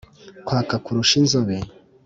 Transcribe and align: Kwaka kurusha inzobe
Kwaka 0.47 0.75
kurusha 0.85 1.13
inzobe 1.21 1.57